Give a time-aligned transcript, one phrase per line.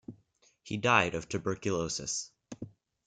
[0.63, 2.31] He died of tuberculosis.